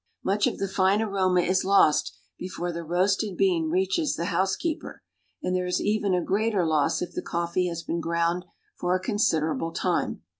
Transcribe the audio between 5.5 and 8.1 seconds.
there is even a greater loss if the coffee has been